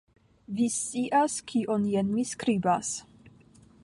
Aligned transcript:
Vi 0.59 0.69
scias 0.75 1.35
kion 1.51 1.85
jen 1.91 2.09
mi 2.15 2.23
skribas! 2.31 2.91